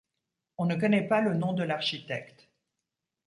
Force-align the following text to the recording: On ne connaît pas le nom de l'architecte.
On 0.57 0.65
ne 0.65 0.73
connaît 0.77 1.07
pas 1.07 1.21
le 1.21 1.35
nom 1.35 1.53
de 1.53 1.61
l'architecte. 1.61 2.49